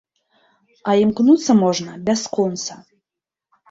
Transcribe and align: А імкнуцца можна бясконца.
А 0.89 0.95
імкнуцца 1.03 1.59
можна 1.63 1.97
бясконца. 2.11 2.73